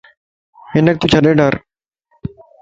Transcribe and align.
ھنک 0.71 0.95
تو 1.01 1.05
ڇڏي 1.11 1.31
ڊار 1.39 1.53